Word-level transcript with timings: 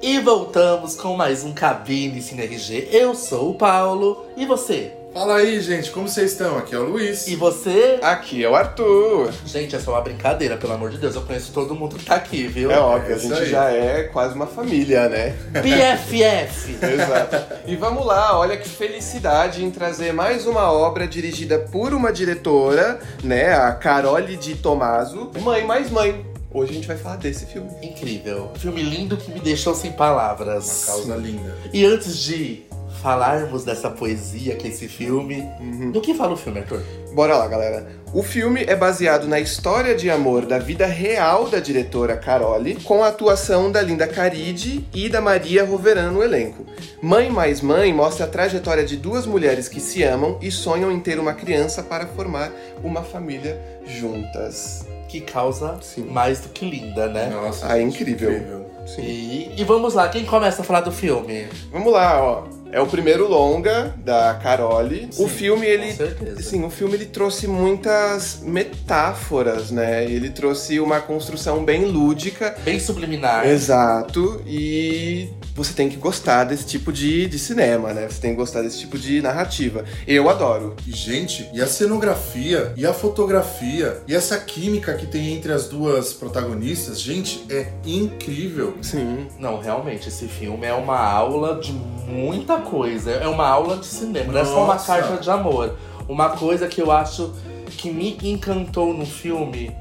E 0.00 0.18
voltamos 0.20 0.94
com 0.94 1.16
mais 1.16 1.42
um 1.44 1.52
Cabine 1.52 2.22
Cine 2.22 2.42
RG. 2.42 2.88
Eu 2.92 3.14
sou 3.14 3.50
o 3.50 3.54
Paulo. 3.54 4.26
E 4.36 4.46
você? 4.46 4.92
Fala 5.12 5.36
aí, 5.36 5.60
gente, 5.60 5.90
como 5.90 6.06
vocês 6.08 6.32
estão? 6.32 6.56
Aqui 6.56 6.74
é 6.74 6.78
o 6.78 6.84
Luiz. 6.84 7.26
E 7.26 7.34
você? 7.34 7.98
Aqui 8.00 8.44
é 8.44 8.48
o 8.48 8.54
Arthur. 8.54 9.32
Gente, 9.44 9.74
é 9.74 9.80
só 9.80 9.92
uma 9.92 10.00
brincadeira, 10.00 10.56
pelo 10.56 10.72
amor 10.74 10.90
de 10.90 10.98
Deus. 10.98 11.16
Eu 11.16 11.22
conheço 11.22 11.50
todo 11.52 11.74
mundo 11.74 11.96
que 11.96 12.04
tá 12.04 12.14
aqui, 12.14 12.46
viu? 12.46 12.70
É 12.70 12.78
óbvio, 12.78 13.12
É 13.12 13.14
a 13.14 13.18
gente 13.18 13.32
aí. 13.32 13.50
já 13.50 13.70
é 13.72 14.04
quase 14.04 14.34
uma 14.34 14.46
família, 14.46 15.08
né? 15.08 15.34
BFF! 15.50 16.78
Exato. 16.84 17.36
E 17.66 17.74
vamos 17.74 18.06
lá, 18.06 18.38
olha 18.38 18.56
que 18.56 18.68
felicidade 18.68 19.64
em 19.64 19.70
trazer 19.70 20.12
mais 20.12 20.46
uma 20.46 20.70
obra 20.70 21.08
dirigida 21.08 21.58
por 21.58 21.92
uma 21.92 22.12
diretora, 22.12 23.00
né? 23.24 23.52
A 23.54 23.72
Carole 23.72 24.36
de 24.36 24.54
Tomaso. 24.56 25.32
Mãe 25.40 25.64
mais 25.66 25.90
mãe. 25.90 26.24
Hoje 26.50 26.70
a 26.70 26.74
gente 26.74 26.88
vai 26.88 26.96
falar 26.96 27.16
desse 27.16 27.44
filme. 27.44 27.70
Incrível. 27.82 28.50
Filme 28.56 28.82
lindo 28.82 29.16
que 29.18 29.30
me 29.30 29.40
deixou 29.40 29.74
sem 29.74 29.92
palavras. 29.92 30.84
Uma 30.84 30.94
causa 30.94 31.16
linda. 31.16 31.54
E 31.72 31.84
antes 31.84 32.18
de 32.18 32.62
falarmos 33.02 33.64
dessa 33.64 33.90
poesia 33.90 34.56
que 34.56 34.66
é 34.66 34.70
esse 34.70 34.88
filme, 34.88 35.44
do 35.92 36.00
que 36.00 36.14
fala 36.14 36.32
o 36.32 36.36
filme, 36.36 36.60
Arthur? 36.60 36.82
Bora 37.14 37.36
lá, 37.36 37.46
galera. 37.46 37.86
O 38.14 38.22
filme 38.22 38.64
é 38.64 38.74
baseado 38.74 39.28
na 39.28 39.38
história 39.38 39.94
de 39.94 40.10
amor 40.10 40.46
da 40.46 40.58
vida 40.58 40.86
real 40.86 41.48
da 41.48 41.60
diretora 41.60 42.16
Carole, 42.16 42.76
com 42.76 43.04
a 43.04 43.08
atuação 43.08 43.70
da 43.70 43.82
Linda 43.82 44.08
Caride 44.08 44.88
e 44.94 45.08
da 45.08 45.20
Maria 45.20 45.64
Roveran 45.64 46.12
no 46.12 46.24
elenco. 46.24 46.64
Mãe 47.02 47.28
Mais 47.30 47.60
Mãe 47.60 47.92
mostra 47.92 48.24
a 48.24 48.28
trajetória 48.28 48.84
de 48.84 48.96
duas 48.96 49.26
mulheres 49.26 49.68
que 49.68 49.80
se 49.80 50.02
amam 50.02 50.38
e 50.40 50.50
sonham 50.50 50.90
em 50.90 50.98
ter 50.98 51.20
uma 51.20 51.34
criança 51.34 51.82
para 51.82 52.06
formar 52.06 52.50
uma 52.82 53.02
família 53.02 53.60
juntas. 53.86 54.86
Que 55.08 55.20
causa 55.22 55.78
Sim. 55.80 56.04
mais 56.04 56.40
do 56.40 56.50
que 56.50 56.68
linda, 56.68 57.08
né? 57.08 57.30
Nossa, 57.30 57.66
Ah, 57.66 57.78
gente, 57.78 58.02
incrível. 58.02 58.66
Sim. 58.86 59.02
E, 59.02 59.54
e 59.56 59.64
vamos 59.64 59.94
lá, 59.94 60.08
quem 60.08 60.24
começa 60.24 60.62
a 60.62 60.64
falar 60.64 60.80
do 60.82 60.92
filme? 60.92 61.46
Vamos 61.72 61.92
lá, 61.92 62.22
ó. 62.22 62.44
É 62.70 62.80
o 62.80 62.86
primeiro 62.86 63.28
longa 63.28 63.94
da 63.98 64.34
Carole. 64.34 65.08
Sim, 65.10 65.24
o 65.24 65.28
filme, 65.28 65.66
ele. 65.66 65.86
Com 65.86 65.96
certeza. 65.96 66.42
Sim, 66.42 66.64
o 66.64 66.70
filme 66.70 66.94
ele 66.94 67.06
trouxe 67.06 67.46
muitas 67.46 68.40
metáforas, 68.42 69.70
né? 69.70 70.04
Ele 70.04 70.30
trouxe 70.30 70.78
uma 70.78 71.00
construção 71.00 71.64
bem 71.64 71.86
lúdica. 71.86 72.56
Bem 72.64 72.78
subliminar. 72.78 73.46
Exato. 73.46 74.42
E 74.46 75.30
você 75.54 75.72
tem 75.72 75.88
que 75.88 75.96
gostar 75.96 76.44
desse 76.44 76.66
tipo 76.66 76.92
de, 76.92 77.26
de 77.26 77.38
cinema, 77.38 77.92
né? 77.92 78.06
Você 78.08 78.20
tem 78.20 78.30
que 78.30 78.36
gostar 78.36 78.62
desse 78.62 78.78
tipo 78.78 78.98
de 78.98 79.20
narrativa. 79.20 79.84
Eu 80.06 80.28
adoro. 80.28 80.76
E, 80.86 80.92
gente, 80.92 81.48
e 81.52 81.60
a 81.60 81.66
cenografia, 81.66 82.72
e 82.76 82.86
a 82.86 82.92
fotografia, 82.92 84.00
e 84.06 84.14
essa 84.14 84.38
química 84.38 84.94
que 84.94 85.06
tem 85.06 85.34
entre 85.34 85.52
as 85.52 85.66
duas 85.66 86.12
protagonistas, 86.12 87.00
gente, 87.00 87.44
é 87.50 87.72
incrível. 87.84 88.74
Sim. 88.82 89.26
Não, 89.38 89.58
realmente, 89.58 90.08
esse 90.08 90.28
filme 90.28 90.66
é 90.66 90.74
uma 90.74 90.98
aula 90.98 91.58
de 91.60 91.72
muita 91.72 92.57
coisa. 92.58 93.10
É 93.10 93.28
uma 93.28 93.46
aula 93.46 93.76
de 93.76 93.86
cinema, 93.86 94.32
não 94.32 94.40
é 94.40 94.44
só 94.44 94.64
uma 94.64 94.74
Nossa. 94.74 94.86
carta 94.86 95.16
de 95.16 95.30
amor. 95.30 95.76
Uma 96.08 96.30
coisa 96.30 96.66
que 96.66 96.80
eu 96.80 96.90
acho 96.90 97.34
que 97.76 97.90
me 97.90 98.16
encantou 98.22 98.94
no 98.94 99.04
filme 99.04 99.74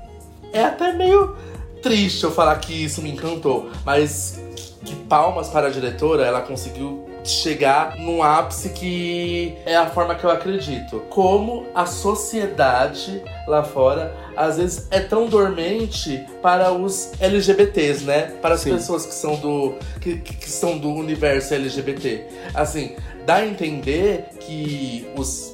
é 0.52 0.64
até 0.64 0.94
meio 0.94 1.36
triste 1.82 2.24
eu 2.24 2.32
falar 2.32 2.56
que 2.58 2.74
isso 2.74 3.02
me 3.02 3.12
encantou, 3.12 3.70
mas 3.86 4.42
que 4.84 4.96
palmas 4.96 5.50
para 5.50 5.68
a 5.68 5.70
diretora, 5.70 6.26
ela 6.26 6.42
conseguiu 6.42 7.08
chegar 7.30 7.98
num 7.98 8.24
ápice 8.24 8.70
que 8.70 9.56
é 9.66 9.76
a 9.76 9.88
forma 9.88 10.16
que 10.16 10.24
eu 10.24 10.30
acredito. 10.30 11.02
Como 11.10 11.66
a 11.74 11.86
sociedade 11.86 13.24
lá 13.48 13.64
fora 13.64 14.16
às 14.36 14.58
vezes 14.58 14.88
é 14.92 15.00
tão 15.00 15.28
dormente 15.28 16.26
para 16.42 16.72
os 16.72 17.12
LGBTs, 17.20 18.04
né? 18.04 18.34
Para 18.42 18.56
as 18.56 18.62
Sim. 18.62 18.74
pessoas 18.74 19.06
que 19.06 19.14
são 19.14 19.36
do 19.36 19.76
que, 20.00 20.18
que 20.18 20.50
são 20.50 20.78
do 20.78 20.90
universo 20.90 21.54
LGBT. 21.54 22.26
Assim, 22.54 22.96
dá 23.26 23.38
a 23.38 23.46
entender 23.46 24.26
que 24.40 25.08
os 25.16 25.54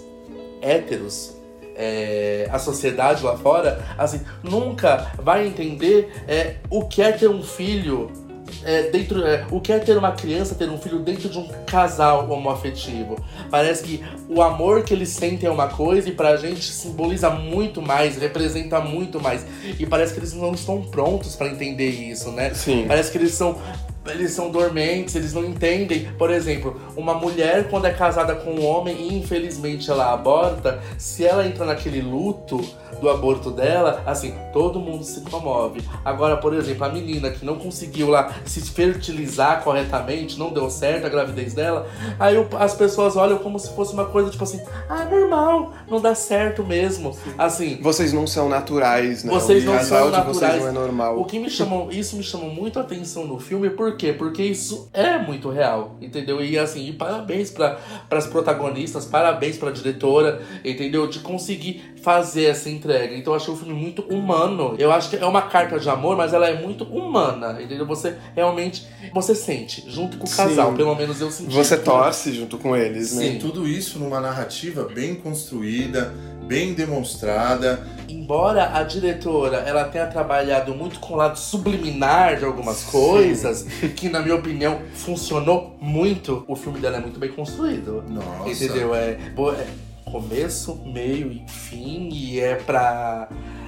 héteros 0.61 1.33
é, 1.75 2.47
a 2.51 2.59
sociedade 2.59 3.23
lá 3.23 3.37
fora, 3.37 3.83
assim, 3.97 4.21
nunca 4.43 5.11
vai 5.19 5.47
entender 5.47 6.23
é, 6.27 6.57
o 6.69 6.85
que 6.85 7.01
é 7.01 7.11
ter 7.11 7.27
um 7.27 7.41
filho 7.41 8.11
é, 8.63 8.89
dentro, 8.89 9.25
é, 9.25 9.45
o 9.51 9.59
que 9.59 9.71
é 9.71 9.79
ter 9.79 9.97
uma 9.97 10.11
criança, 10.11 10.55
ter 10.55 10.69
um 10.69 10.77
filho 10.77 10.99
dentro 10.99 11.29
de 11.29 11.37
um 11.37 11.47
casal 11.65 12.29
homoafetivo. 12.29 13.17
Parece 13.49 13.83
que 13.83 14.03
o 14.29 14.41
amor 14.41 14.83
que 14.83 14.93
eles 14.93 15.09
sentem 15.09 15.47
é 15.47 15.51
uma 15.51 15.67
coisa 15.67 16.09
e 16.09 16.11
pra 16.11 16.35
gente 16.37 16.71
simboliza 16.71 17.29
muito 17.29 17.81
mais, 17.81 18.17
representa 18.17 18.79
muito 18.79 19.19
mais. 19.19 19.45
E 19.79 19.85
parece 19.85 20.13
que 20.13 20.19
eles 20.19 20.33
não 20.33 20.53
estão 20.53 20.81
prontos 20.81 21.35
pra 21.35 21.47
entender 21.47 21.89
isso, 21.89 22.31
né? 22.31 22.53
Sim. 22.53 22.85
Parece 22.87 23.11
que 23.11 23.17
eles 23.17 23.33
são 23.33 23.57
eles 24.05 24.31
são 24.31 24.49
dormentes, 24.49 25.15
eles 25.15 25.33
não 25.33 25.45
entendem. 25.45 26.09
Por 26.17 26.29
exemplo, 26.29 26.79
uma 26.95 27.13
mulher 27.13 27.69
quando 27.69 27.85
é 27.85 27.93
casada 27.93 28.35
com 28.35 28.51
um 28.51 28.65
homem 28.65 28.95
e 28.95 29.17
infelizmente 29.17 29.89
ela 29.89 30.13
aborta, 30.13 30.81
se 30.97 31.25
ela 31.25 31.45
entra 31.45 31.65
naquele 31.65 32.01
luto 32.01 32.61
do 32.99 33.09
aborto 33.09 33.51
dela, 33.51 34.01
assim, 34.05 34.33
todo 34.53 34.79
mundo 34.79 35.03
se 35.03 35.21
comove. 35.21 35.81
Agora, 36.05 36.37
por 36.37 36.53
exemplo, 36.53 36.85
a 36.85 36.89
menina 36.89 37.29
que 37.29 37.45
não 37.45 37.55
conseguiu 37.55 38.09
lá 38.09 38.33
se 38.45 38.61
fertilizar 38.61 39.61
corretamente, 39.63 40.39
não 40.39 40.51
deu 40.53 40.69
certo 40.69 41.05
a 41.05 41.09
gravidez 41.09 41.53
dela, 41.53 41.87
aí 42.19 42.35
as 42.59 42.73
pessoas 42.73 43.15
olham 43.15 43.37
como 43.39 43.59
se 43.59 43.73
fosse 43.73 43.93
uma 43.93 44.05
coisa 44.05 44.29
tipo 44.29 44.43
assim, 44.43 44.61
ah, 44.89 45.05
normal, 45.05 45.73
não 45.89 45.99
dá 45.99 46.15
certo 46.15 46.63
mesmo. 46.63 47.15
Assim, 47.37 47.79
Vocês 47.81 48.13
não 48.13 48.25
são 48.25 48.47
naturais, 48.47 49.23
não. 49.23 49.33
Vocês 49.33 49.65
não 49.65 49.79
são 49.83 50.09
naturais. 50.09 50.61
não 50.61 50.69
é 50.69 50.71
normal. 50.71 51.19
O 51.19 51.25
que 51.25 51.39
me 51.39 51.49
chamou, 51.49 51.91
isso 51.91 52.15
me 52.15 52.23
chamou 52.23 52.49
muito 52.49 52.79
a 52.79 52.83
atenção 52.83 53.25
no 53.25 53.39
filme, 53.39 53.69
por 53.93 53.97
quê? 53.97 54.11
Porque 54.13 54.43
isso 54.43 54.89
é 54.91 55.17
muito 55.17 55.49
real, 55.49 55.97
entendeu? 56.01 56.43
E 56.43 56.57
assim, 56.57 56.87
e 56.87 56.93
parabéns 56.93 57.51
para 57.51 57.79
as 58.09 58.25
protagonistas, 58.25 59.05
parabéns 59.05 59.57
pra 59.57 59.69
diretora, 59.71 60.41
entendeu? 60.65 61.07
De 61.07 61.19
conseguir 61.19 61.93
fazer 62.01 62.45
essa 62.45 62.69
entrega. 62.69 63.15
Então 63.15 63.33
eu 63.33 63.37
achei 63.37 63.53
o 63.53 63.57
filme 63.57 63.73
muito 63.73 64.01
humano. 64.03 64.75
Eu 64.77 64.91
acho 64.91 65.09
que 65.09 65.15
é 65.15 65.25
uma 65.25 65.43
carta 65.43 65.79
de 65.79 65.89
amor, 65.89 66.17
mas 66.17 66.33
ela 66.33 66.47
é 66.49 66.59
muito 66.59 66.83
humana, 66.83 67.61
entendeu? 67.61 67.85
Você 67.85 68.15
realmente, 68.35 68.85
você 69.13 69.35
sente, 69.35 69.83
junto 69.87 70.17
com 70.17 70.25
o 70.25 70.29
casal, 70.29 70.71
Sim. 70.71 70.77
pelo 70.77 70.95
menos 70.95 71.21
eu 71.21 71.29
senti. 71.29 71.53
Você 71.53 71.77
torce 71.77 72.33
junto 72.33 72.57
com 72.57 72.75
eles, 72.75 73.15
né? 73.15 73.23
Sim. 73.23 73.39
Tudo 73.39 73.67
isso 73.67 73.99
numa 73.99 74.19
narrativa 74.19 74.83
bem 74.83 75.15
construída, 75.15 76.13
bem 76.47 76.73
demonstrada. 76.73 77.85
Embora 78.07 78.77
a 78.77 78.83
diretora 78.83 79.57
ela 79.57 79.85
tenha 79.85 80.05
trabalhado 80.07 80.73
muito 80.73 80.99
com 80.99 81.13
o 81.13 81.17
lado 81.17 81.37
subliminar 81.37 82.37
de 82.37 82.45
algumas 82.45 82.83
coisas, 82.83 83.63
que 83.95 84.09
na 84.09 84.19
minha 84.19 84.35
opinião 84.35 84.81
funcionou 84.93 85.75
muito, 85.81 86.45
o 86.47 86.55
filme 86.55 86.79
dela 86.79 86.97
é 86.97 86.99
muito 86.99 87.19
bem 87.19 87.31
construído. 87.31 88.03
Nossa. 88.07 88.49
Entendeu? 88.49 88.93
É, 88.93 89.11
é 89.11 89.67
começo, 90.05 90.79
meio 90.85 91.31
e 91.31 91.43
fim, 91.49 92.09
e 92.11 92.39
é 92.39 92.55
pra. 92.55 93.27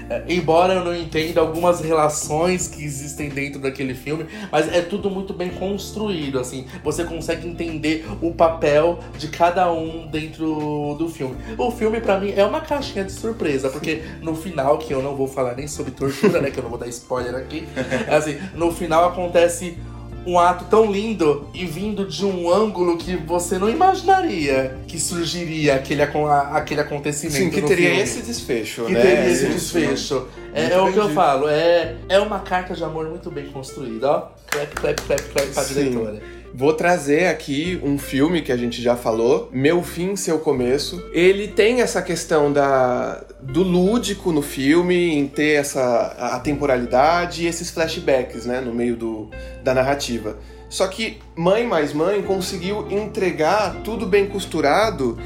É, 0.09 0.23
embora 0.27 0.73
eu 0.73 0.83
não 0.83 0.95
entenda 0.95 1.41
algumas 1.41 1.79
relações 1.79 2.67
que 2.67 2.83
existem 2.83 3.29
dentro 3.29 3.59
daquele 3.59 3.93
filme, 3.93 4.25
mas 4.51 4.71
é 4.73 4.81
tudo 4.81 5.09
muito 5.09 5.33
bem 5.33 5.49
construído, 5.49 6.39
assim. 6.39 6.65
Você 6.83 7.03
consegue 7.03 7.47
entender 7.47 8.05
o 8.21 8.33
papel 8.33 8.99
de 9.17 9.27
cada 9.27 9.71
um 9.71 10.07
dentro 10.07 10.95
do 10.97 11.09
filme. 11.09 11.35
O 11.57 11.71
filme, 11.71 11.99
pra 11.99 12.19
mim, 12.19 12.33
é 12.35 12.45
uma 12.45 12.61
caixinha 12.61 13.03
de 13.03 13.11
surpresa, 13.11 13.69
porque 13.69 14.03
no 14.21 14.35
final, 14.35 14.77
que 14.77 14.93
eu 14.93 15.01
não 15.01 15.15
vou 15.15 15.27
falar 15.27 15.55
nem 15.55 15.67
sobre 15.67 15.91
tortura, 15.91 16.41
né? 16.41 16.51
Que 16.51 16.59
eu 16.59 16.63
não 16.63 16.69
vou 16.69 16.79
dar 16.79 16.87
spoiler 16.87 17.35
aqui. 17.35 17.67
Assim, 18.09 18.37
no 18.55 18.71
final 18.71 19.09
acontece 19.09 19.77
um 20.25 20.39
ato 20.39 20.65
tão 20.65 20.91
lindo 20.91 21.47
e 21.53 21.65
vindo 21.65 22.05
de 22.05 22.25
um 22.25 22.51
ângulo 22.51 22.97
que 22.97 23.15
você 23.15 23.57
não 23.57 23.69
imaginaria 23.69 24.77
que 24.87 24.99
surgiria 24.99 25.75
aquele, 25.75 26.01
aquele 26.01 26.81
acontecimento. 26.81 27.37
Sim, 27.37 27.49
que 27.49 27.61
teria 27.61 27.89
filme. 27.89 28.01
esse 28.01 28.21
desfecho, 28.21 28.85
Que 28.85 28.93
né? 28.93 29.01
teria 29.01 29.29
esse 29.29 29.43
Isso, 29.45 29.53
desfecho. 29.53 30.27
É, 30.53 30.71
é 30.71 30.79
o 30.81 30.91
que 30.91 30.97
eu 30.97 31.09
falo, 31.09 31.47
é, 31.49 31.95
é 32.09 32.19
uma 32.19 32.39
carta 32.39 32.73
de 32.73 32.83
amor 32.83 33.09
muito 33.09 33.29
bem 33.29 33.47
construída, 33.47 34.09
ó. 34.09 34.27
Clap, 34.47 34.73
clap, 34.73 35.01
clap, 35.01 35.21
clap 35.21 35.47
pra 35.49 35.63
Sim. 35.63 35.73
diretora. 35.73 36.21
Vou 36.57 36.71
trazer 36.71 37.27
aqui 37.27 37.77
um 37.83 37.97
filme 37.97 38.41
que 38.41 38.49
a 38.49 38.55
gente 38.55 38.81
já 38.81 38.95
falou, 38.95 39.49
Meu 39.51 39.83
Fim, 39.83 40.15
Seu 40.15 40.39
Começo. 40.39 41.03
Ele 41.11 41.49
tem 41.49 41.81
essa 41.81 42.01
questão 42.01 42.49
da, 42.53 43.25
do 43.41 43.61
lúdico 43.61 44.31
no 44.31 44.41
filme, 44.41 44.95
em 45.15 45.27
ter 45.27 45.55
essa 45.59 46.15
a 46.17 46.39
temporalidade 46.39 47.43
e 47.43 47.47
esses 47.47 47.69
flashbacks, 47.71 48.45
né, 48.45 48.61
no 48.61 48.73
meio 48.73 48.95
do, 48.95 49.29
da 49.65 49.73
narrativa. 49.73 50.37
Só 50.69 50.87
que 50.87 51.17
Mãe 51.35 51.67
Mais 51.67 51.91
Mãe 51.91 52.21
conseguiu 52.21 52.87
entregar 52.89 53.81
tudo 53.83 54.05
bem 54.05 54.25
costurado 54.27 55.17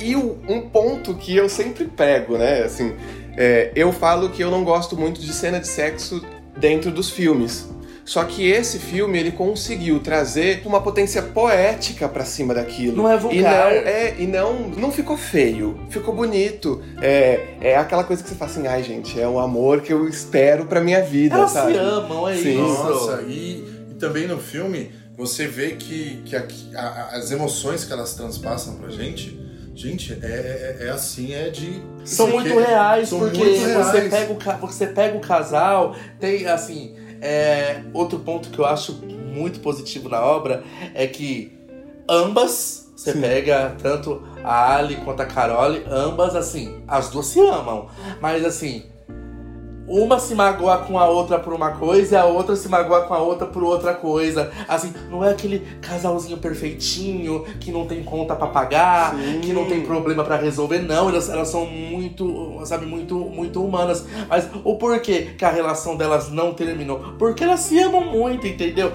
e 0.00 0.16
o- 0.16 0.36
um 0.48 0.62
ponto 0.62 1.14
que 1.14 1.36
eu 1.36 1.48
sempre 1.48 1.84
pego, 1.84 2.36
né, 2.36 2.64
assim, 2.64 2.92
é, 3.36 3.70
eu 3.76 3.92
falo 3.92 4.30
que 4.30 4.42
eu 4.42 4.50
não 4.50 4.64
gosto 4.64 4.96
muito 4.96 5.20
de 5.20 5.32
cena 5.32 5.60
de 5.60 5.68
sexo 5.68 6.20
dentro 6.56 6.90
dos 6.90 7.08
filmes. 7.08 7.68
Só 8.04 8.24
que 8.24 8.48
esse 8.50 8.78
filme 8.80 9.16
ele 9.18 9.30
conseguiu 9.30 10.00
trazer 10.00 10.62
uma 10.66 10.80
potência 10.82 11.22
poética 11.22 12.08
pra 12.08 12.24
cima 12.24 12.52
daquilo. 12.52 12.96
Não 12.96 13.08
é 13.08 13.12
E 13.12 13.14
não, 13.14 13.20
vulgar. 13.20 13.72
é, 13.72 14.16
e 14.18 14.26
não, 14.26 14.60
não 14.70 14.90
ficou 14.90 15.16
feio, 15.16 15.78
ficou 15.88 16.12
bonito. 16.14 16.82
É, 17.00 17.54
é 17.60 17.76
aquela 17.76 18.02
coisa 18.02 18.22
que 18.22 18.28
você 18.28 18.34
fala 18.34 18.50
assim, 18.50 18.66
ai 18.66 18.82
gente, 18.82 19.20
é 19.20 19.28
um 19.28 19.38
amor 19.38 19.82
que 19.82 19.92
eu 19.92 20.08
espero 20.08 20.66
pra 20.66 20.80
minha 20.80 21.00
vida, 21.02 21.36
Elas 21.36 21.52
sabe? 21.52 21.74
se 21.74 21.78
amam, 21.78 22.28
é 22.28 22.34
Sim. 22.34 22.64
isso. 22.64 22.82
Nossa, 22.84 23.22
e, 23.22 23.64
e 23.90 23.94
também 23.94 24.26
no 24.26 24.38
filme 24.38 24.90
você 25.16 25.46
vê 25.46 25.70
que, 25.72 26.22
que 26.24 26.34
a- 26.34 26.44
a- 26.76 27.16
as 27.16 27.30
emoções 27.30 27.84
que 27.84 27.92
elas 27.92 28.14
transpassam 28.14 28.74
pra 28.74 28.90
gente, 28.90 29.38
gente, 29.74 30.12
é, 30.22 30.76
é, 30.80 30.86
é 30.86 30.90
assim, 30.90 31.32
é 31.34 31.50
de. 31.50 31.80
São 32.04 32.26
muito 32.28 32.58
reais, 32.58 33.08
são 33.10 33.20
porque 33.20 33.38
muito 33.38 33.60
Você, 33.60 34.00
reais. 34.00 34.10
pega 34.10 34.32
o, 34.32 34.66
você 34.66 34.86
pega 34.88 35.16
o 35.16 35.20
casal, 35.20 35.94
tem 36.18 36.46
assim. 36.46 36.96
É, 37.22 37.84
outro 37.94 38.18
ponto 38.18 38.50
que 38.50 38.58
eu 38.58 38.66
acho 38.66 38.94
muito 38.94 39.60
positivo 39.60 40.08
na 40.08 40.20
obra 40.20 40.64
é 40.92 41.06
que 41.06 41.56
ambas, 42.08 42.92
você 42.96 43.12
Sim. 43.12 43.20
pega 43.20 43.76
tanto 43.80 44.22
a 44.42 44.76
Ali 44.76 44.96
quanto 44.96 45.20
a 45.20 45.26
Carole, 45.26 45.84
ambas, 45.88 46.34
assim, 46.34 46.82
as 46.88 47.10
duas 47.10 47.26
se 47.26 47.40
amam. 47.40 47.88
Mas 48.20 48.44
assim, 48.44 48.84
uma 49.94 50.18
se 50.18 50.34
magoa 50.34 50.78
com 50.78 50.98
a 50.98 51.06
outra 51.06 51.38
por 51.38 51.52
uma 51.52 51.72
coisa 51.72 52.14
e 52.14 52.18
a 52.18 52.24
outra 52.24 52.56
se 52.56 52.66
magoa 52.66 53.02
com 53.02 53.12
a 53.12 53.18
outra 53.18 53.46
por 53.46 53.62
outra 53.62 53.92
coisa. 53.92 54.50
Assim, 54.66 54.92
não 55.10 55.22
é 55.22 55.30
aquele 55.30 55.58
casalzinho 55.82 56.38
perfeitinho 56.38 57.44
que 57.60 57.70
não 57.70 57.86
tem 57.86 58.02
conta 58.02 58.34
pra 58.34 58.46
pagar, 58.46 59.14
Sim. 59.14 59.40
que 59.42 59.52
não 59.52 59.66
tem 59.66 59.82
problema 59.82 60.24
pra 60.24 60.36
resolver. 60.36 60.78
Não, 60.78 61.10
elas, 61.10 61.28
elas 61.28 61.48
são 61.48 61.66
muito, 61.66 62.58
sabe, 62.64 62.86
muito, 62.86 63.16
muito 63.16 63.62
humanas. 63.62 64.06
Mas 64.28 64.48
o 64.64 64.76
porquê 64.76 65.34
que 65.36 65.44
a 65.44 65.50
relação 65.50 65.94
delas 65.94 66.30
não 66.30 66.54
terminou? 66.54 66.98
Porque 67.18 67.44
elas 67.44 67.60
se 67.60 67.78
amam 67.78 68.06
muito, 68.06 68.46
entendeu? 68.46 68.92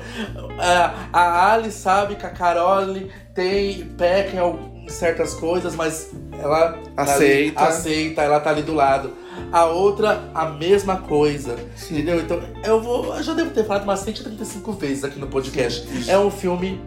A, 0.59 0.93
a 1.13 1.53
Ali 1.53 1.71
sabe 1.71 2.15
que 2.15 2.25
a 2.25 2.29
Carole 2.29 3.11
tem 3.35 3.85
peca 3.97 4.35
em 4.35 4.89
certas 4.89 5.33
coisas, 5.35 5.75
mas 5.75 6.11
ela 6.41 6.71
tá 6.95 7.01
ali- 7.03 7.11
Aceita. 7.11 7.61
aceita, 7.63 8.21
ela 8.23 8.39
tá 8.39 8.50
ali 8.50 8.63
do 8.63 8.73
lado. 8.73 9.11
A 9.51 9.66
outra, 9.66 10.30
a 10.34 10.45
mesma 10.50 10.98
coisa. 10.98 11.56
Sim. 11.75 11.95
Entendeu? 11.95 12.19
Então, 12.19 12.42
eu 12.63 12.81
vou. 12.81 13.16
Eu 13.16 13.24
já 13.24 13.34
devo 13.34 13.51
ter 13.51 13.66
falado 13.66 13.84
umas 13.84 14.00
135 14.01 14.72
vezes 14.74 15.04
aqui 15.04 15.19
no 15.19 15.28
podcast. 15.28 15.88
É 16.10 16.18
um 16.18 16.30
filme 16.31 16.80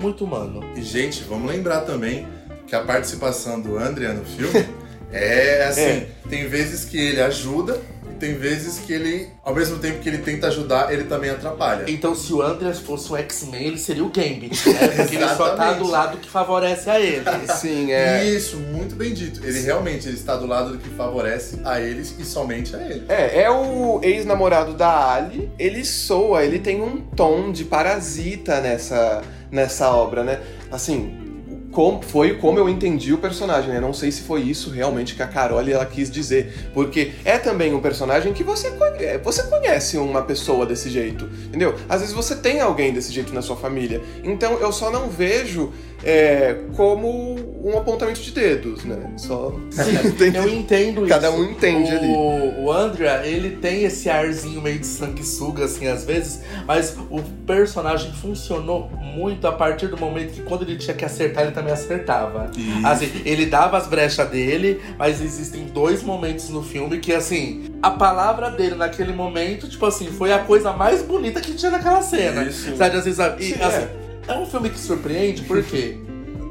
muito 0.00 0.24
humano. 0.24 0.62
E, 0.76 0.82
gente, 0.82 1.22
vamos 1.24 1.50
lembrar 1.50 1.82
também 1.82 2.26
que 2.66 2.74
a 2.74 2.82
participação 2.82 3.60
do 3.60 3.78
Andrea 3.78 4.12
no 4.12 4.24
filme 4.24 4.66
é 5.12 5.66
assim: 5.68 5.80
É. 5.80 6.08
tem 6.28 6.46
vezes 6.48 6.84
que 6.84 6.98
ele 6.98 7.20
ajuda 7.20 7.80
tem 8.18 8.34
vezes 8.34 8.78
que 8.78 8.92
ele, 8.92 9.28
ao 9.42 9.54
mesmo 9.54 9.78
tempo 9.78 10.00
que 10.00 10.08
ele 10.08 10.18
tenta 10.18 10.48
ajudar, 10.48 10.92
ele 10.92 11.04
também 11.04 11.30
atrapalha. 11.30 11.84
Então, 11.88 12.14
se 12.14 12.32
o 12.32 12.42
Andreas 12.42 12.80
fosse 12.80 13.12
um 13.12 13.16
X-Men, 13.16 13.66
ele 13.68 13.78
seria 13.78 14.04
o 14.04 14.08
Gambit, 14.08 14.68
né? 14.68 14.88
Porque 14.96 15.16
ele 15.16 15.28
só 15.28 15.54
tá 15.56 15.72
do 15.72 15.86
lado 15.86 16.18
que 16.18 16.28
favorece 16.28 16.90
a 16.90 17.00
ele. 17.00 17.24
Sim, 17.56 17.92
é. 17.92 18.24
Isso, 18.24 18.56
muito 18.56 18.94
bem 18.94 19.12
dito. 19.12 19.44
Ele 19.44 19.60
realmente 19.60 20.08
ele 20.08 20.16
está 20.16 20.36
do 20.36 20.46
lado 20.46 20.72
do 20.72 20.78
que 20.78 20.88
favorece 20.90 21.60
a 21.64 21.80
eles 21.80 22.14
e 22.18 22.24
somente 22.24 22.74
a 22.74 22.82
ele. 22.82 23.04
É, 23.08 23.42
é 23.42 23.50
o 23.50 24.00
ex-namorado 24.02 24.74
da 24.74 25.14
Ali. 25.14 25.50
Ele 25.58 25.84
soa, 25.84 26.44
ele 26.44 26.58
tem 26.58 26.82
um 26.82 27.00
tom 27.00 27.52
de 27.52 27.64
parasita 27.64 28.60
nessa, 28.60 29.22
nessa 29.50 29.90
obra, 29.90 30.24
né? 30.24 30.40
Assim, 30.70 31.25
com- 31.76 32.00
foi 32.00 32.38
como 32.38 32.58
eu 32.58 32.70
entendi 32.70 33.12
o 33.12 33.18
personagem, 33.18 33.68
né? 33.68 33.78
Não 33.78 33.92
sei 33.92 34.10
se 34.10 34.22
foi 34.22 34.40
isso 34.40 34.70
realmente 34.70 35.14
que 35.14 35.22
a 35.22 35.26
Carole 35.26 35.70
ela 35.70 35.84
quis 35.84 36.10
dizer. 36.10 36.70
Porque 36.72 37.12
é 37.22 37.36
também 37.36 37.74
um 37.74 37.82
personagem 37.82 38.32
que 38.32 38.42
você, 38.42 38.70
conhe- 38.70 39.18
você 39.18 39.42
conhece 39.42 39.98
uma 39.98 40.22
pessoa 40.22 40.64
desse 40.64 40.88
jeito, 40.88 41.28
entendeu? 41.44 41.74
Às 41.86 42.00
vezes 42.00 42.14
você 42.14 42.34
tem 42.34 42.60
alguém 42.62 42.94
desse 42.94 43.12
jeito 43.12 43.34
na 43.34 43.42
sua 43.42 43.56
família. 43.56 44.00
Então 44.24 44.54
eu 44.58 44.72
só 44.72 44.90
não 44.90 45.10
vejo 45.10 45.70
é, 46.06 46.54
como 46.76 47.34
um 47.64 47.76
apontamento 47.76 48.20
de 48.20 48.30
dedos, 48.30 48.84
né? 48.84 48.96
Só. 49.16 49.52
Entende? 50.06 50.36
Eu 50.36 50.48
entendo 50.48 51.00
isso. 51.00 51.08
Cada 51.08 51.32
um 51.32 51.50
entende 51.50 51.92
o, 51.92 51.98
ali. 51.98 52.60
O 52.60 52.70
Andrea, 52.70 53.26
ele 53.26 53.56
tem 53.56 53.82
esse 53.82 54.08
arzinho 54.08 54.62
meio 54.62 54.78
de 54.78 54.86
sanguessuga, 54.86 55.64
assim, 55.64 55.88
às 55.88 56.04
vezes, 56.04 56.42
mas 56.64 56.96
o 57.10 57.20
personagem 57.44 58.12
funcionou 58.12 58.88
muito 59.02 59.48
a 59.48 59.52
partir 59.52 59.88
do 59.88 59.96
momento 59.96 60.32
que 60.32 60.42
quando 60.42 60.62
ele 60.62 60.76
tinha 60.76 60.94
que 60.94 61.04
acertar, 61.04 61.42
ele 61.42 61.52
também 61.52 61.72
acertava. 61.72 62.52
Isso. 62.56 62.86
Assim, 62.86 63.10
ele 63.24 63.46
dava 63.46 63.76
as 63.76 63.88
brechas 63.88 64.28
dele, 64.30 64.80
mas 64.96 65.20
existem 65.20 65.64
dois 65.64 66.04
momentos 66.04 66.50
no 66.50 66.62
filme 66.62 66.98
que, 66.98 67.12
assim, 67.12 67.64
a 67.82 67.90
palavra 67.90 68.48
dele 68.52 68.76
naquele 68.76 69.12
momento, 69.12 69.68
tipo 69.68 69.84
assim, 69.84 70.06
foi 70.06 70.32
a 70.32 70.38
coisa 70.38 70.72
mais 70.72 71.02
bonita 71.02 71.40
que 71.40 71.52
tinha 71.54 71.72
naquela 71.72 72.00
cena. 72.00 72.44
Isso. 72.44 72.76
Sabe, 72.76 72.96
assim, 72.96 73.12
sabe? 73.12 73.44
E, 73.44 73.54
Sim, 73.54 73.60
assim, 73.60 73.82
é 73.82 73.95
um 74.34 74.46
filme 74.46 74.70
que 74.70 74.78
surpreende 74.78 75.42
porque 75.42 75.98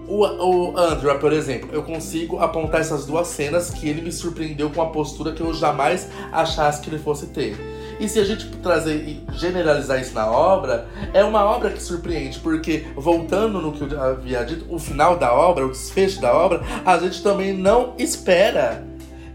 o, 0.07 0.23
o 0.23 0.73
por 1.19 1.33
exemplo, 1.33 1.69
eu 1.73 1.83
consigo 1.83 2.39
apontar 2.39 2.81
essas 2.81 3.05
duas 3.05 3.27
cenas 3.27 3.69
que 3.69 3.89
ele 3.89 4.01
me 4.01 4.11
surpreendeu 4.11 4.69
com 4.69 4.81
a 4.81 4.87
postura 4.87 5.31
que 5.31 5.41
eu 5.41 5.53
jamais 5.53 6.07
achasse 6.31 6.81
que 6.81 6.89
ele 6.89 6.99
fosse 6.99 7.27
ter. 7.27 7.57
E 7.99 8.09
se 8.09 8.19
a 8.19 8.25
gente 8.25 8.49
trazer 8.57 8.95
e 8.95 9.23
generalizar 9.33 9.99
isso 9.99 10.13
na 10.13 10.29
obra, 10.29 10.87
é 11.13 11.23
uma 11.23 11.43
obra 11.43 11.69
que 11.69 11.81
surpreende, 11.81 12.39
porque 12.39 12.85
voltando 12.95 13.61
no 13.61 13.71
que 13.71 13.81
eu 13.81 14.01
havia 14.01 14.43
dito, 14.43 14.65
o 14.69 14.77
final 14.77 15.17
da 15.17 15.33
obra, 15.33 15.65
o 15.65 15.71
desfecho 15.71 16.19
da 16.19 16.33
obra, 16.33 16.61
a 16.85 16.97
gente 16.97 17.23
também 17.23 17.53
não 17.53 17.93
espera 17.97 18.85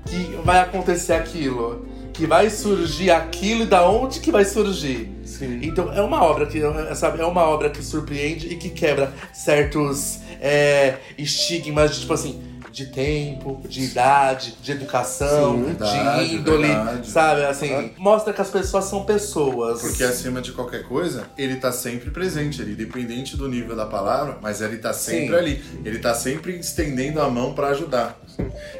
que 0.04 0.36
vai 0.44 0.60
acontecer 0.60 1.14
aquilo, 1.14 1.86
que 2.20 2.26
vai 2.26 2.50
surgir 2.50 3.10
aquilo 3.10 3.62
e 3.62 3.66
da 3.66 3.88
onde 3.88 4.20
que 4.20 4.30
vai 4.30 4.44
surgir. 4.44 5.10
Sim. 5.24 5.60
Então 5.62 5.90
é 5.90 6.02
uma 6.02 6.22
obra 6.22 6.44
que 6.44 6.60
sabe, 6.94 7.18
é 7.18 7.24
uma 7.24 7.44
obra 7.44 7.70
que 7.70 7.82
surpreende 7.82 8.46
e 8.48 8.56
que 8.56 8.68
quebra 8.68 9.10
certos 9.32 10.20
é, 10.38 10.98
estigmas 11.16 11.94
de 11.94 12.00
tipo 12.00 12.12
assim 12.12 12.49
de 12.72 12.86
tempo, 12.86 13.60
de 13.68 13.82
idade, 13.82 14.54
de 14.62 14.72
educação, 14.72 15.56
Sim, 15.56 15.64
verdade, 15.64 16.28
de 16.28 16.34
índole, 16.36 16.68
verdade. 16.68 17.08
sabe? 17.08 17.44
Assim, 17.44 17.72
Aham. 17.72 17.90
mostra 17.98 18.32
que 18.32 18.40
as 18.40 18.50
pessoas 18.50 18.84
são 18.84 19.04
pessoas. 19.04 19.80
Porque 19.80 20.02
acima 20.02 20.40
de 20.40 20.52
qualquer 20.52 20.84
coisa, 20.84 21.24
ele 21.36 21.56
tá 21.56 21.72
sempre 21.72 22.10
presente 22.10 22.62
ali, 22.62 22.72
independente 22.72 23.36
do 23.36 23.48
nível 23.48 23.74
da 23.76 23.86
palavra, 23.86 24.38
mas 24.40 24.60
ele 24.60 24.78
tá 24.78 24.92
sempre 24.92 25.28
Sim. 25.28 25.34
ali. 25.34 25.64
Ele 25.84 25.98
tá 25.98 26.14
sempre 26.14 26.56
estendendo 26.58 27.20
a 27.20 27.28
mão 27.28 27.52
pra 27.52 27.68
ajudar. 27.68 28.18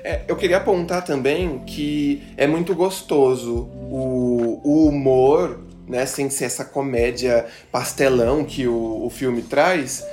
É, 0.02 0.22
eu 0.28 0.36
queria 0.36 0.56
apontar 0.58 1.04
também 1.04 1.58
que 1.66 2.22
é 2.36 2.46
muito 2.46 2.74
gostoso 2.74 3.68
o, 3.90 4.60
o 4.64 4.86
humor, 4.88 5.58
né, 5.86 6.06
sem 6.06 6.30
ser 6.30 6.44
essa 6.44 6.64
comédia 6.64 7.46
pastelão 7.72 8.44
que 8.44 8.66
o, 8.66 9.04
o 9.04 9.10
filme 9.10 9.42
traz, 9.42 10.04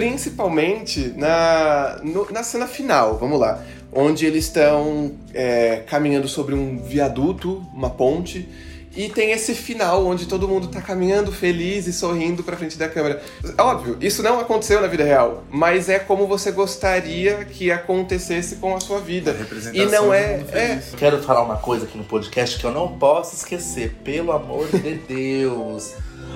principalmente 0.00 1.12
na, 1.16 2.00
no- 2.02 2.30
na 2.30 2.42
cena 2.42 2.66
final, 2.66 3.18
vamos 3.18 3.38
lá, 3.40 3.62
onde 3.92 4.26
eles 4.26 4.44
estão 4.44 5.12
é, 5.34 5.82
caminhando 5.86 6.28
sobre 6.28 6.54
um 6.54 6.78
viaduto, 6.82 7.64
uma 7.74 7.90
ponte, 7.90 8.48
e 8.96 9.08
tem 9.08 9.30
esse 9.30 9.54
final 9.54 10.04
onde 10.06 10.26
todo 10.26 10.48
mundo 10.48 10.66
tá 10.68 10.80
caminhando 10.80 11.30
feliz 11.30 11.86
e 11.86 11.92
sorrindo 11.92 12.42
pra 12.42 12.56
frente 12.56 12.76
da 12.76 12.88
câmera. 12.88 13.22
Óbvio, 13.56 13.96
isso 14.00 14.22
não 14.22 14.40
aconteceu 14.40 14.80
na 14.80 14.88
vida 14.88 15.04
real, 15.04 15.44
mas 15.50 15.88
é 15.88 15.98
como 16.00 16.26
você 16.26 16.50
gostaria 16.50 17.44
que 17.44 17.70
acontecesse 17.70 18.56
com 18.56 18.74
a 18.74 18.80
sua 18.80 18.98
vida. 18.98 19.30
A 19.30 19.34
representação 19.34 19.86
E 19.88 19.90
não 19.90 20.12
é- 20.12 20.42
é-. 20.52 20.82
Quero 20.96 21.22
falar 21.22 21.42
uma 21.42 21.56
coisa 21.58 21.84
aqui 21.84 21.96
no 21.96 22.04
podcast 22.04 22.58
que 22.58 22.64
eu 22.64 22.72
não 22.72 22.98
posso 22.98 23.36
esquecer, 23.36 23.94
pelo 24.02 24.32
amor 24.32 24.66
de 24.68 24.94
Deus. 24.94 25.92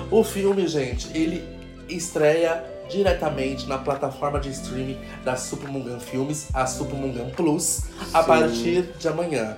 O 0.09 0.23
filme, 0.23 0.65
gente, 0.67 1.09
ele 1.13 1.43
estreia 1.89 2.63
diretamente 2.89 3.67
na 3.67 3.77
plataforma 3.77 4.39
de 4.39 4.49
streaming 4.49 4.97
da 5.23 5.35
Supermungan 5.35 5.99
Filmes, 5.99 6.47
a 6.53 6.65
Supermungan 6.65 7.29
Plus, 7.35 7.81
a 8.13 8.21
Sim. 8.21 8.27
partir 8.27 8.81
de 8.99 9.07
amanhã. 9.07 9.57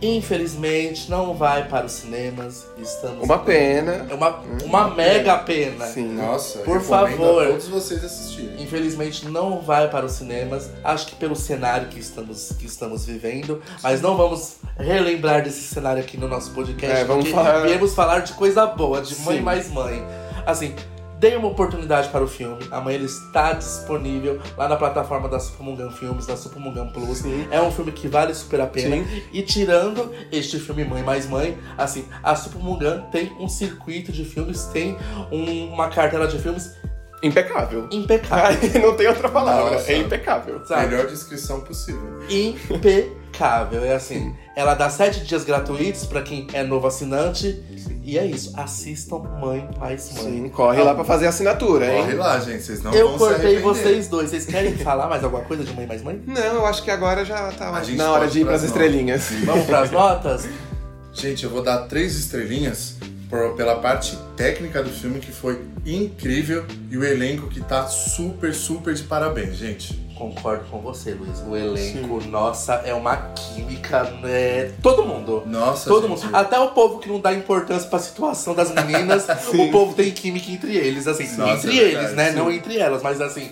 Infelizmente, 0.00 1.08
não 1.08 1.32
vai 1.32 1.68
para 1.68 1.86
os 1.86 1.92
cinemas. 1.92 2.66
Estamos. 2.76 3.22
Uma 3.24 3.38
pena. 3.38 4.06
É 4.10 4.14
uma, 4.14 4.40
uma 4.64 4.90
mega 4.90 5.38
pena. 5.38 5.86
Sim. 5.86 6.08
Nossa, 6.14 6.58
Por 6.60 6.80
favor. 6.80 7.44
a 7.44 7.46
todos 7.50 7.68
vocês 7.68 8.02
assistirem. 8.04 8.60
Infelizmente 8.60 9.28
não 9.28 9.60
vai 9.60 9.88
para 9.88 10.04
os 10.04 10.12
cinemas, 10.12 10.70
acho 10.82 11.06
que 11.06 11.14
pelo 11.14 11.36
cenário 11.36 11.86
que 11.88 12.00
estamos, 12.00 12.52
que 12.58 12.66
estamos 12.66 13.04
vivendo, 13.06 13.62
mas 13.82 14.00
não 14.02 14.16
vamos 14.16 14.56
relembrar 14.76 15.42
desse 15.44 15.62
cenário 15.62 16.02
aqui 16.02 16.16
no 16.16 16.26
nosso 16.26 16.50
podcast, 16.50 16.96
É, 17.00 17.04
vamos 17.04 17.28
falar- 17.28 17.60
viemos 17.60 17.94
falar 17.94 18.20
de 18.20 18.32
coisa 18.32 18.66
boa, 18.66 19.00
de 19.02 19.14
mãe 19.20 19.36
Sim. 19.36 19.42
mais 19.42 19.70
mãe. 19.70 20.04
Assim, 20.44 20.74
dê 21.22 21.36
uma 21.36 21.46
oportunidade 21.46 22.08
para 22.08 22.24
o 22.24 22.26
filme, 22.26 22.58
amanhã 22.68 22.96
ele 22.96 23.04
está 23.06 23.52
disponível 23.52 24.40
lá 24.58 24.68
na 24.68 24.74
plataforma 24.76 25.28
da 25.28 25.38
Supermungan 25.38 25.88
Filmes, 25.92 26.26
da 26.26 26.36
Supermungan 26.36 26.88
Plus. 26.88 27.18
Sim. 27.18 27.46
É 27.48 27.62
um 27.62 27.70
filme 27.70 27.92
que 27.92 28.08
vale 28.08 28.34
super 28.34 28.60
a 28.60 28.66
pena. 28.66 28.96
Sim. 28.96 29.22
E 29.32 29.40
tirando 29.40 30.10
este 30.32 30.58
filme 30.58 30.84
Mãe 30.84 31.02
Mais 31.04 31.26
Mãe, 31.28 31.56
assim, 31.78 32.06
a 32.24 32.34
Supermungan 32.34 33.02
tem 33.12 33.32
um 33.38 33.48
circuito 33.48 34.10
de 34.10 34.24
filmes, 34.24 34.64
tem 34.72 34.98
um- 35.30 35.68
uma 35.72 35.88
cartela 35.88 36.26
de 36.26 36.38
filmes 36.40 36.72
Impecável. 37.22 37.86
impecável. 37.92 38.58
Não 38.82 38.96
tem 38.96 39.06
outra 39.06 39.28
palavra. 39.28 39.74
Nossa. 39.74 39.92
É 39.92 39.98
impecável. 39.98 40.60
sabe? 40.66 40.88
Melhor 40.88 41.06
descrição 41.06 41.60
possível. 41.60 42.18
impecável. 42.28 43.21
É 43.84 43.94
assim, 43.94 44.34
ela 44.54 44.74
dá 44.74 44.88
sete 44.90 45.20
dias 45.24 45.44
gratuitos 45.44 46.04
pra 46.06 46.22
quem 46.22 46.46
é 46.52 46.62
novo 46.62 46.86
assinante. 46.86 47.62
E 48.04 48.18
é 48.18 48.26
isso. 48.26 48.52
Assistam 48.56 49.18
Mãe 49.40 49.68
Mais 49.78 50.12
Mãe. 50.14 50.24
Sim, 50.24 50.48
corre 50.48 50.82
lá 50.82 50.92
pra 50.94 51.04
fazer 51.04 51.26
a 51.26 51.28
assinatura, 51.28 51.86
hein? 51.92 52.02
Corre 52.02 52.14
lá, 52.14 52.38
gente. 52.40 52.62
Vocês 52.64 52.82
não 52.82 52.92
Eu 52.92 53.08
vão 53.10 53.12
se 53.12 53.18
cortei 53.20 53.36
arrepender. 53.56 53.62
vocês 53.62 54.08
dois. 54.08 54.30
Vocês 54.30 54.44
querem 54.46 54.76
falar 54.76 55.08
mais 55.08 55.22
alguma 55.22 55.44
coisa 55.44 55.62
de 55.62 55.72
Mãe 55.72 55.86
Mais 55.86 56.02
Mãe? 56.02 56.20
Não, 56.26 56.36
eu 56.42 56.66
acho 56.66 56.82
que 56.82 56.90
agora 56.90 57.24
já 57.24 57.50
tá 57.52 57.70
A 57.70 57.82
gente 57.84 57.96
na 57.96 58.10
hora 58.10 58.26
de 58.26 58.38
ir 58.38 58.42
ir 58.42 58.44
pras 58.44 58.60
pras 58.60 58.70
estrelinhas. 58.70 59.28
Vamos 59.44 59.66
pras 59.66 59.90
notas? 59.92 60.48
Gente, 61.12 61.44
eu 61.44 61.50
vou 61.50 61.62
dar 61.62 61.78
três 61.86 62.16
estrelinhas 62.18 62.96
por- 63.30 63.54
pela 63.54 63.76
parte 63.76 64.18
técnica 64.36 64.82
do 64.82 64.90
filme 64.90 65.20
que 65.20 65.30
foi 65.30 65.60
incrível 65.86 66.64
e 66.90 66.96
o 66.96 67.04
elenco 67.04 67.48
que 67.48 67.60
tá 67.60 67.86
super, 67.86 68.52
super 68.54 68.94
de 68.94 69.04
parabéns, 69.04 69.56
gente. 69.56 70.11
Concordo 70.22 70.64
com 70.70 70.78
você, 70.78 71.14
Luiz. 71.14 71.40
O 71.40 71.56
elenco, 71.56 72.22
nossa, 72.28 72.74
é 72.84 72.94
uma 72.94 73.16
química, 73.16 74.04
né? 74.22 74.72
Todo 74.80 75.04
mundo. 75.04 75.42
Nossa, 75.46 75.88
Todo 75.90 76.06
gente. 76.06 76.24
mundo. 76.26 76.36
Até 76.36 76.60
o 76.60 76.68
povo 76.68 77.00
que 77.00 77.08
não 77.08 77.18
dá 77.18 77.32
importância 77.32 77.88
pra 77.90 77.98
situação 77.98 78.54
das 78.54 78.70
meninas, 78.70 79.26
o 79.52 79.70
povo 79.72 79.94
tem 79.94 80.12
química 80.12 80.48
entre 80.48 80.76
eles, 80.76 81.08
assim. 81.08 81.24
Nossa, 81.36 81.66
entre 81.66 81.76
é 81.76 81.82
eles, 81.82 82.12
né? 82.12 82.30
sim. 82.30 82.36
Não 82.36 82.52
entre 82.52 82.78
elas, 82.78 83.02
mas 83.02 83.20
assim. 83.20 83.50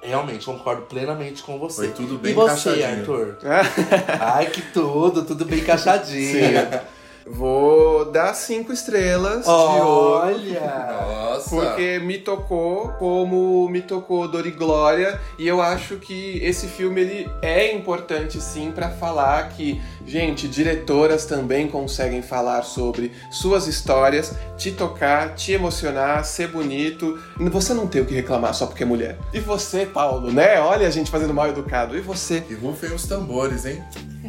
Realmente, 0.00 0.46
concordo 0.46 0.82
plenamente 0.82 1.42
com 1.42 1.58
você. 1.58 1.88
Foi 1.88 1.88
tudo 1.88 2.18
bem 2.18 2.30
E 2.30 2.34
você, 2.36 2.70
encaixadinho. 2.70 3.00
Arthur? 3.00 3.38
Ai, 4.20 4.46
que 4.46 4.62
tudo, 4.62 5.24
tudo 5.24 5.44
bem 5.44 5.58
encaixadinho. 5.58 6.68
Vou 7.28 8.04
dar 8.12 8.34
cinco 8.34 8.72
estrelas 8.72 9.44
de 9.44 9.50
ouro. 9.50 10.26
Olha! 10.26 10.96
Nossa. 11.02 11.50
Porque 11.50 11.98
me 11.98 12.18
tocou 12.18 12.90
como 12.98 13.68
me 13.68 13.82
tocou 13.82 14.28
Dor 14.28 14.46
e 14.46 14.50
Glória 14.52 15.20
e 15.38 15.46
eu 15.46 15.60
acho 15.60 15.96
que 15.96 16.38
esse 16.42 16.68
filme 16.68 17.00
ele 17.00 17.30
é 17.42 17.74
importante 17.74 18.40
sim 18.40 18.70
pra 18.70 18.90
falar 18.90 19.48
que, 19.50 19.82
gente, 20.06 20.46
diretoras 20.48 21.26
também 21.26 21.68
conseguem 21.68 22.22
falar 22.22 22.62
sobre 22.62 23.12
suas 23.30 23.66
histórias, 23.66 24.32
te 24.56 24.70
tocar, 24.70 25.34
te 25.34 25.52
emocionar, 25.52 26.24
ser 26.24 26.48
bonito. 26.48 27.18
Você 27.38 27.74
não 27.74 27.86
tem 27.86 28.02
o 28.02 28.06
que 28.06 28.14
reclamar 28.14 28.54
só 28.54 28.66
porque 28.66 28.84
é 28.84 28.86
mulher. 28.86 29.18
E 29.32 29.40
você, 29.40 29.84
Paulo, 29.84 30.32
né? 30.32 30.60
Olha 30.60 30.86
a 30.86 30.90
gente 30.90 31.10
fazendo 31.10 31.34
mal 31.34 31.48
educado. 31.48 31.96
E 31.96 32.00
você? 32.00 32.44
E 32.48 32.54
rufem 32.54 32.92
os 32.94 33.04
tambores, 33.04 33.66
hein? 33.66 33.82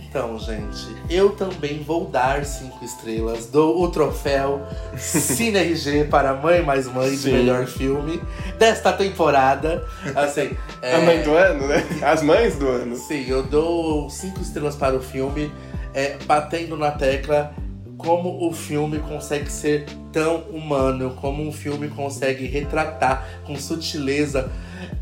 Então, 0.09 0.39
gente, 0.39 0.87
eu 1.09 1.31
também 1.31 1.83
vou 1.83 2.05
dar 2.05 2.45
cinco 2.45 2.83
estrelas. 2.83 3.47
Dou 3.47 3.83
o 3.83 3.89
troféu 3.89 4.61
Cine 4.97 5.57
RG 5.57 6.05
para 6.05 6.33
Mãe 6.33 6.63
Mais 6.63 6.87
Mãe 6.87 7.11
de 7.11 7.17
Sim. 7.17 7.31
melhor 7.33 7.65
filme 7.65 8.21
desta 8.57 8.93
temporada. 8.93 9.85
Assim, 10.15 10.55
é, 10.81 10.95
A 10.95 11.01
mãe 11.01 11.21
do 11.21 11.33
ano, 11.33 11.67
né? 11.67 11.85
As 12.01 12.21
mães 12.21 12.55
do 12.55 12.67
ano. 12.67 12.95
Sim, 12.95 13.25
eu 13.27 13.43
dou 13.43 14.09
cinco 14.09 14.39
estrelas 14.39 14.75
para 14.75 14.95
o 14.95 15.01
filme, 15.01 15.51
é, 15.93 16.17
batendo 16.25 16.77
na 16.77 16.91
tecla 16.91 17.53
como 17.97 18.47
o 18.47 18.53
filme 18.53 18.99
consegue 18.99 19.51
ser 19.51 19.85
tão 20.13 20.41
humano, 20.49 21.17
como 21.19 21.45
um 21.45 21.51
filme 21.51 21.89
consegue 21.89 22.45
retratar 22.45 23.27
com 23.45 23.55
sutileza 23.57 24.49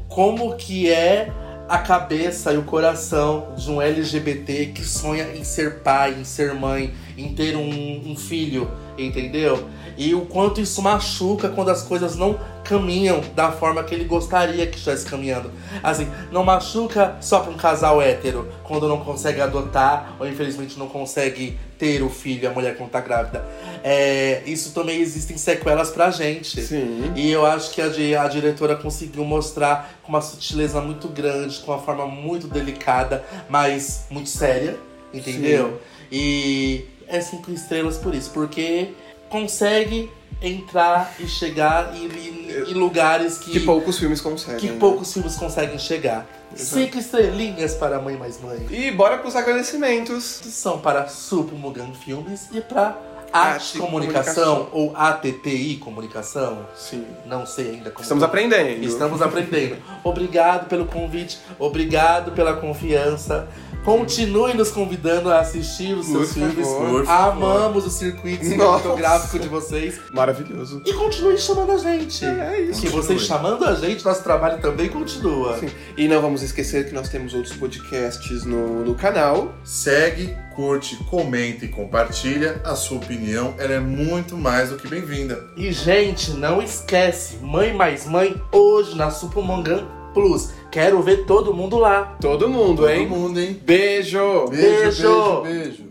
como 0.07 0.55
que 0.55 0.89
é 0.89 1.29
a 1.67 1.79
cabeça 1.79 2.53
e 2.53 2.57
o 2.57 2.63
coração 2.63 3.53
de 3.57 3.71
um 3.71 3.81
LGBT 3.81 4.67
que 4.67 4.83
sonha 4.83 5.35
em 5.35 5.43
ser 5.43 5.79
pai, 5.79 6.13
em 6.13 6.23
ser 6.23 6.53
mãe, 6.53 6.93
em 7.17 7.33
ter 7.33 7.55
um, 7.55 8.11
um 8.11 8.15
filho, 8.15 8.69
entendeu? 8.97 9.67
E 9.97 10.13
o 10.13 10.21
quanto 10.25 10.61
isso 10.61 10.81
machuca 10.81 11.49
quando 11.49 11.69
as 11.69 11.81
coisas 11.81 12.15
não 12.15 12.37
caminham 12.65 13.21
da 13.33 13.51
forma 13.51 13.83
que 13.83 13.95
ele 13.95 14.03
gostaria 14.03 14.65
que 14.67 14.77
estivesse 14.77 15.05
caminhando. 15.05 15.51
Assim, 15.81 16.07
não 16.31 16.43
machuca 16.43 17.15
só 17.21 17.39
para 17.39 17.51
um 17.51 17.55
casal 17.55 18.01
hétero 18.01 18.51
quando 18.63 18.87
não 18.87 18.99
consegue 18.99 19.39
adotar 19.39 20.15
ou 20.19 20.27
infelizmente 20.27 20.77
não 20.77 20.87
consegue 20.87 21.57
ter 21.77 22.01
o 22.01 22.09
filho, 22.09 22.49
a 22.49 22.53
mulher 22.53 22.75
quando 22.77 22.89
tá 22.89 22.99
grávida. 22.99 23.45
É, 23.83 24.41
isso 24.45 24.73
também 24.73 24.99
existem 24.99 25.37
sequelas 25.37 25.91
pra 25.91 26.09
gente. 26.09 26.61
Sim. 26.61 27.11
E 27.15 27.31
eu 27.31 27.45
acho 27.45 27.71
que 27.71 27.81
a, 27.81 28.23
a 28.23 28.27
diretora 28.27 28.75
conseguiu 28.75 29.23
mostrar 29.23 29.99
com 30.03 30.09
uma 30.09 30.21
sutileza 30.21 30.81
muito 30.81 31.07
grande, 31.07 31.59
com 31.59 31.71
uma 31.71 31.81
forma 31.81 32.05
muito 32.07 32.47
delicada, 32.47 33.23
mas 33.49 34.05
muito 34.09 34.29
séria, 34.29 34.77
entendeu? 35.13 35.79
E 36.11 36.85
é 37.07 37.19
cinco 37.21 37.51
estrelas 37.51 37.97
por 37.97 38.15
isso, 38.15 38.31
porque 38.31 38.89
consegue 39.29 40.09
entrar 40.41 41.13
e 41.19 41.27
chegar 41.27 41.95
em, 41.95 42.05
em- 42.05 42.71
em 42.71 42.73
lugares 42.73 43.37
que, 43.37 43.51
Que 43.51 43.59
poucos 43.61 43.97
filmes 43.99 44.21
conseguem. 44.21 44.59
que 44.59 44.69
né? 44.69 44.77
poucos 44.79 45.11
filmes 45.13 45.35
conseguem 45.35 45.77
chegar. 45.79 46.25
Cinco 46.55 46.97
estrelinhas 46.97 47.73
para 47.75 47.99
Mãe 47.99 48.15
Mais 48.17 48.39
Mãe. 48.41 48.65
E 48.69 48.89
bora 48.91 49.17
pros 49.17 49.35
agradecimentos. 49.35 50.39
Que 50.41 50.49
são 50.49 50.79
para 50.79 51.07
Supo 51.07 51.55
Mugan 51.55 51.91
Filmes 51.93 52.47
e 52.53 52.61
para 52.61 52.97
Arte 53.31 53.77
Comunicação, 53.77 54.65
Comunicação. 54.65 54.69
ou 54.71 54.95
ATTI 54.95 55.77
Comunicação. 55.77 56.65
Sim. 56.75 57.05
Não 57.25 57.45
sei 57.45 57.71
ainda 57.71 57.91
como. 57.91 58.01
Estamos 58.01 58.23
aprendendo. 58.23 58.83
Estamos 58.83 59.21
aprendendo. 59.21 59.77
Obrigado 60.03 60.67
pelo 60.67 60.85
convite, 60.85 61.39
obrigado 61.59 62.31
pela 62.31 62.53
confiança. 62.53 63.47
Continue 63.83 64.55
nos 64.55 64.71
convidando 64.71 65.29
a 65.31 65.39
assistir 65.41 65.93
os 65.93 66.07
seus 66.07 66.29
Por 66.29 66.33
filmes. 66.33 66.67
favor, 66.67 66.89
por 66.89 67.05
favor. 67.05 67.33
Amamos 67.33 67.85
o 67.85 67.89
circuito 67.91 68.43
cinematográfico 68.43 69.37
de 69.37 69.47
vocês. 69.47 69.99
Maravilhoso. 70.11 70.81
E 70.83 70.91
continue 70.93 71.37
chamando 71.37 71.71
a 71.71 71.77
gente. 71.77 72.25
É 72.25 72.61
isso. 72.61 72.81
Que 72.81 72.87
vocês 72.89 73.21
chamando 73.21 73.63
a 73.63 73.75
gente, 73.75 74.03
nosso 74.03 74.23
trabalho 74.23 74.59
também 74.59 74.89
continua. 74.89 75.59
Sim. 75.59 75.69
E 75.95 76.07
não 76.07 76.19
vamos 76.19 76.41
esquecer 76.41 76.87
que 76.87 76.95
nós 76.95 77.09
temos 77.09 77.35
outros 77.35 77.55
podcasts 77.55 78.43
no, 78.43 78.83
no 78.83 78.95
canal. 78.95 79.53
Segue, 79.63 80.35
curte, 80.55 80.95
comenta 81.09 81.65
e 81.65 81.67
compartilha. 81.67 82.61
A 82.63 82.75
sua 82.75 82.97
opinião 82.97 83.53
ela 83.57 83.73
é 83.73 83.79
muito 83.79 84.37
mais 84.37 84.69
do 84.69 84.77
que 84.77 84.87
bem-vinda. 84.87 85.39
E, 85.57 85.71
gente, 85.71 86.31
não 86.31 86.61
esquece, 86.61 87.37
Mãe 87.41 87.73
Mais 87.73 88.05
Mãe, 88.05 88.39
hoje 88.51 88.95
na 88.95 89.11
Supomongan 89.11 89.85
Plus. 90.13 90.51
Quero 90.71 91.01
ver 91.01 91.25
todo 91.25 91.53
mundo 91.53 91.77
lá. 91.77 92.15
Todo 92.21 92.47
mundo, 92.49 92.83
Todo 92.83 92.89
hein? 92.89 93.07
mundo, 93.07 93.39
hein? 93.39 93.59
Beijo! 93.63 94.47
Beijo, 94.49 94.49
Beijo. 94.49 95.41
beijo, 95.41 95.41
beijo. 95.41 95.84